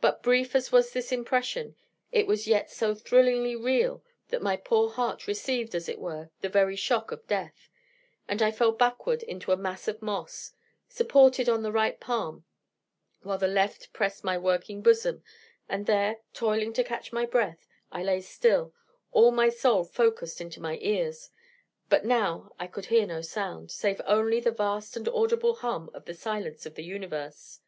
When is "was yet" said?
2.26-2.70